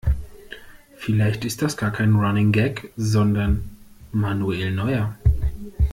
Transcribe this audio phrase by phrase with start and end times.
[0.95, 3.77] Vielleicht ist das gar kein Running Gag, sondern
[4.11, 5.15] Manuel Neuer.